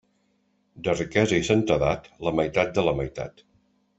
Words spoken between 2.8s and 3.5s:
la meitat.